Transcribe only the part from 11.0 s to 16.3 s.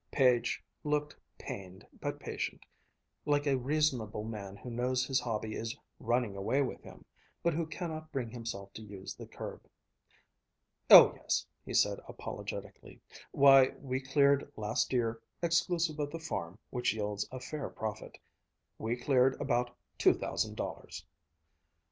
yes," he said apologetically. "Why, we cleared last year (exclusive of the